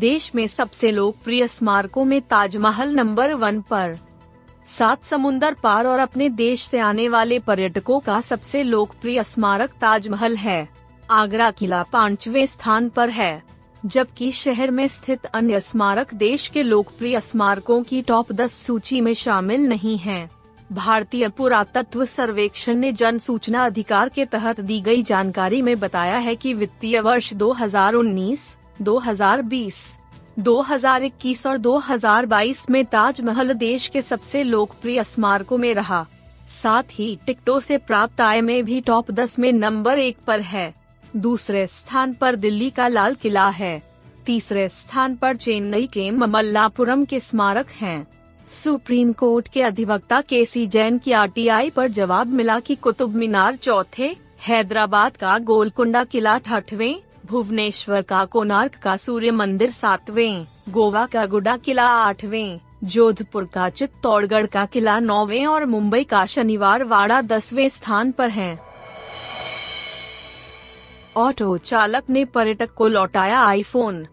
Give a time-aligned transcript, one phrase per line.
[0.00, 3.96] देश में सबसे लोकप्रिय स्मारकों में ताजमहल नंबर वन पर
[4.68, 10.36] सात समुंदर पार और अपने देश से आने वाले पर्यटकों का सबसे लोकप्रिय स्मारक ताजमहल
[10.36, 10.68] है
[11.10, 13.42] आगरा किला पांचवे स्थान पर है,
[13.86, 19.14] जबकि शहर में स्थित अन्य स्मारक देश के लोकप्रिय स्मारकों की टॉप दस सूची में
[19.14, 20.30] शामिल नहीं हैं।
[20.72, 26.36] भारतीय पुरातत्व सर्वेक्षण ने जन सूचना अधिकार के तहत दी गई जानकारी में बताया है
[26.36, 28.48] कि वित्तीय वर्ष 2019
[28.82, 29.96] 2020,
[30.38, 36.06] 2021 और 2022 में ताजमहल देश के सबसे लोकप्रिय स्मारकों में रहा।
[36.62, 40.74] साथ ही टिकटों से प्राप्त आय में भी टॉप 10 में नंबर एक पर है।
[41.16, 43.82] दूसरे स्थान पर दिल्ली का लाल किला है।
[44.26, 48.06] तीसरे स्थान पर चेन्नई के ममल्लापुरम के स्मारक हैं।
[48.46, 53.56] सुप्रीम कोर्ट के अधिवक्ता के सी जैन की आरटीआई पर जवाब मिला कि कुतुब मीनार
[53.56, 54.16] चौथे
[54.48, 61.56] हैदराबाद का गोलकुंडा किला छठवें भुवनेश्वर का कोणार्क का सूर्य मंदिर सातवें, गोवा का गुडा
[61.56, 68.12] किला आठवें, जोधपुर का चित्तौड़गढ़ का किला नौवें और मुंबई का शनिवार वाड़ा दसवें स्थान
[68.12, 68.58] पर है।
[71.16, 74.06] ऑटो चालक ने पर्यटक को लौटाया iPhone.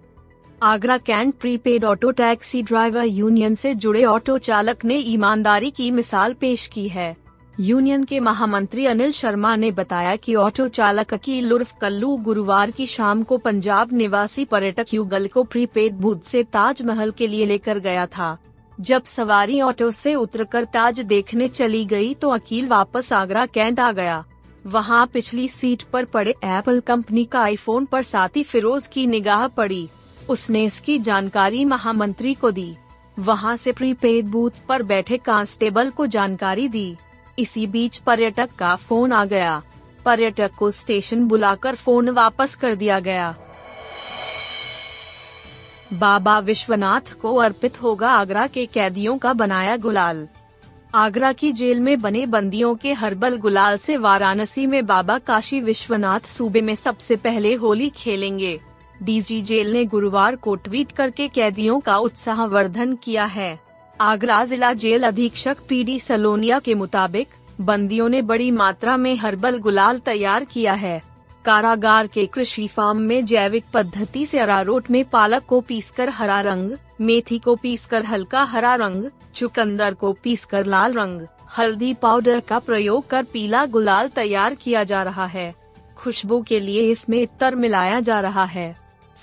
[0.63, 6.33] Agra cantt prepaid auto taxi driver union से जुड़े ऑटो चालक ने ईमानदारी की मिसाल
[6.33, 7.15] पेश की है।
[7.59, 12.85] यूनियन के महामंत्री अनिल शर्मा ने बताया कि ऑटो चालक अकील उर्फ़ कल्लू गुरुवार की
[12.87, 18.05] शाम को पंजाब निवासी पर्यटक युगल को प्रीपेड बूथ से ताजमहल के लिए लेकर गया
[18.07, 18.37] था।
[18.77, 23.91] जब सवारी ऑटो से उतरकर ताज देखने चली गई तो अकील वापस आगरा कैंट आ
[23.91, 24.23] गया।
[24.65, 29.87] वहाँ पिछली सीट पर पड़े एप्पल कंपनी का आईफोन पर साथी फिरोज की निगाह पड़ी।
[30.29, 32.75] उसने इसकी जानकारी महामंत्री को दी।
[33.17, 36.95] वहाँ से प्रीपेड बूथ पर बैठे कांस्टेबल को जानकारी दी।
[37.39, 39.61] इसी बीच पर्यटक का फ़ोन आ गया।
[40.05, 43.35] पर्यटक को स्टेशन बुलाकर फ़ोन वापस कर दिया गया।
[45.93, 50.27] बाबा विश्वनाथ को अर्पित होगा आगरा के कैदियों का बनाया गुलाल।
[50.95, 56.19] आगरा की जेल में बने बंदियों के हर्बल गुलाल से वाराणसी में बाबा काशी विश्वनाथ
[56.19, 58.59] सूबे में सबसे पहले होली खेलेंगे।
[59.03, 63.66] डीजी जेल ने गुरुवार को ट्वीट करके कैदियों का उत्साह वर्धन किया है।
[64.01, 67.27] आगरा जिला जेल अधीक्षक पीडी सलोनिया के मुताबिक,
[67.61, 71.01] बंदियों ने बड़ी मात्रा में हर्बल गुलाल तैयार किया है।
[71.45, 76.71] कारागार के कृषि फार्म में जैविक पद्धति से अरारोट में पालक को पीसकर हरा रंग,
[77.01, 81.21] मेथी को पीसकर हल्का हरा रंग, चुकंदर को पीसकर लाल रंग,
[81.57, 85.55] हल्दी पाउडर का प्रयोग कर पीला गुलाल तैयार किया जा रहा है।
[85.97, 88.75] खुशबू के लिए इसमें इतर मिलाया जा रहा है।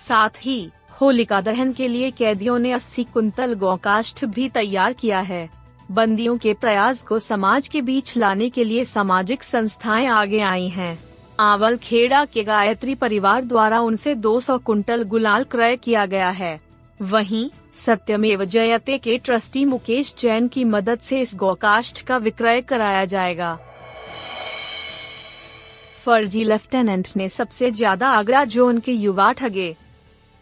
[0.09, 5.49] साथ ही होलिका दहन के लिए कैदियों ने 80 कुंतल गौकाष्ठ भी तैयार किया है।
[5.91, 10.99] बंदियों के प्रयास को समाज के बीच लाने के लिए सामाजिक संस्थाएँ आगे आई हैं।
[11.41, 16.61] आवल खेड़ा के गायत्री परिवार द्वारा उनसे 200 कुंटल गुलाल क्रय किया गया है।
[17.03, 23.05] वहीं, सत्यमेव जयते के ट्रस्टी मुकेश जैन की मदद से इस गौकाष्ठ का विक्रय कराया
[23.05, 23.59] जाएगा।
[26.05, 29.75] फर्जी लेफ्टिनेंट ने सबसे ज़्यादा आगरा जोन के युवा ठगे।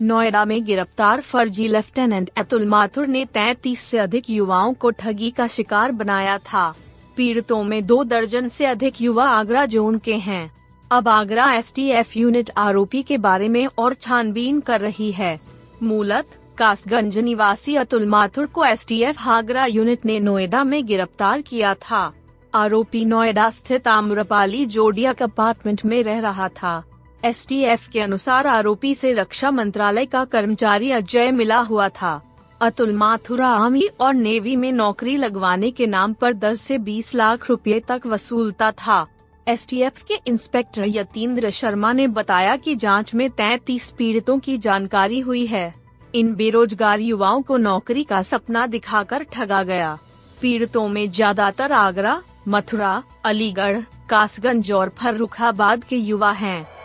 [0.03, 5.47] नोएडा में गिरफ़्तार फर्जी लेफ्टिनेंट अतुल माथुर ने तैतीस से अधिक युवाओं को ठगी का
[5.47, 6.75] शिकार बनाया था।
[7.17, 10.51] पीड़ितों में दो दर्जन से अधिक युवा आगरा जोन के हैं।
[10.91, 15.39] अब आगरा एसटीएफ यूनिट आरोपी के बारे में और छानबीन कर रही है।
[15.83, 22.13] मूलत, कासगंज निवासी अतुल माथुर को एसटीएफ आगरा यूनिट ने नोएडा में गिरफ़्तार किया था।
[22.55, 26.83] आरोपी नोएडा स्थित आम्रपाली जोडिया अपार्टमेंट में रह रहा था।
[27.25, 32.21] एसटीएफ के अनुसार आरोपी से रक्षा मंत्रालय का कर्मचारी अजय मिला हुआ था।
[32.61, 37.49] अतुल माथुरा आर्मी और नेवी में नौकरी लगवाने के नाम पर 10 से 20 लाख
[37.51, 39.07] रुपए तक वसूलता था।
[39.47, 45.47] एसटीएफ के इंस्पेक्टर यतीन्द्र शर्मा ने बताया कि जाँच में तैतीस पीड़ितों की जानकारी हुई
[45.47, 45.75] है।
[46.15, 49.99] इन बेरोजगार युवाओं को नौकरी का सपना दिखाकर ठगा गया।
[50.41, 53.81] पीड़ितों में ज़्यादातर आगरा, मथुरा, अलीगढ़,
[54.11, 56.82] कासगंज और फर्रुखाबाद के युवा हैं।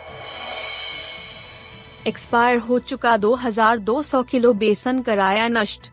[2.08, 5.90] एक्सपायर हो चुका 2200 किलो बेसन कराया नष्ट।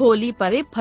[0.00, 0.80] होली पर एफ़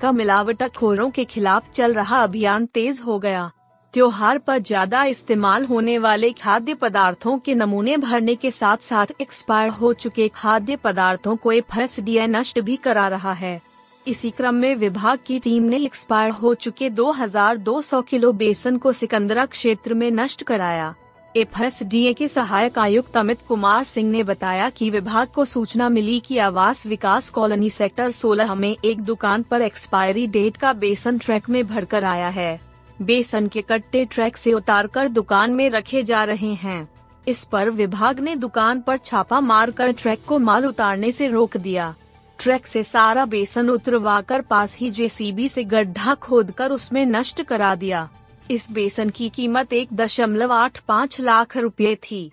[0.00, 3.50] का मिलावटखोरों के खिलाफ चल रहा अभियान तेज हो गया।
[3.94, 9.70] त्योहार पर ज़्यादा इस्तेमाल होने वाले खाद्य पदार्थों के नमूने भरने के साथ साथ एक्सपायर
[9.70, 13.60] हो चुके खाद्य पदार्थों को एफ़ नष्ट भी करा रहा है।
[14.06, 19.46] इसी क्रम में विभाग की टीम ने एक्सपायर हो चुके 2200 किलो बेसन को सिकंदरा
[19.46, 20.94] क्षेत्र में नष्ट कराया।
[21.36, 21.84] एफ़
[22.14, 26.86] के सहायक आयुक्त अमित कुमार सिंह ने बताया कि विभाग को सूचना मिली कि आवास
[26.86, 32.04] विकास कॉलोनी सेक्टर 16 में एक दुकान पर एक्सपायरी डेट का बेसन ट्रैक में भरकर
[32.04, 32.60] आया है।
[33.02, 36.88] बेसन के कट्टे ट्रैक से उतारकर दुकान में रखे जा रहे हैं।
[37.28, 41.94] इस पर विभाग ने दुकान पर छापा मारकर ट्रैक को माल उतारने से रोक दिया।
[42.38, 48.08] ट्रैक से सारा बेसन उतरवाकर पास ही जेसीबी से गड्ढा खोदकर उसमें नष्ट करा दिया।
[48.50, 52.30] इस बेसन की कीमत एक दशमलव आठ पाँच लाख रुपए थी।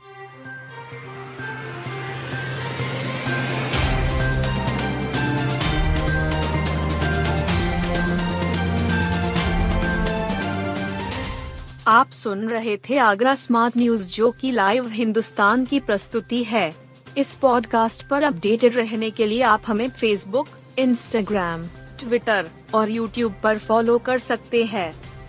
[11.87, 16.73] आप सुन रहे थे आगरा स्मार्ट न्यूज़, जो की लाइव हिंदुस्तान की प्रस्तुति है।
[17.17, 20.47] इस पॉडकास्ट पर अपडेटेड रहने के लिए आप हमें फेसबुक
[20.79, 21.63] इंस्टाग्राम
[21.99, 25.12] ट्विटर और यूट्यूब पर फॉलो कर सकते हैं।